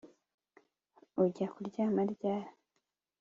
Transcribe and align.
ujya 1.23 1.47
kuryama 1.53 2.01
ryari 2.13 2.49